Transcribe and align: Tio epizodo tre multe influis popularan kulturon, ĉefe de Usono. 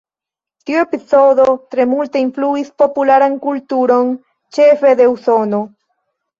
Tio 0.69 0.79
epizodo 0.85 1.45
tre 1.75 1.85
multe 1.91 2.25
influis 2.25 2.73
popularan 2.85 3.37
kulturon, 3.47 4.13
ĉefe 4.59 4.99
de 5.05 5.11
Usono. 5.15 5.65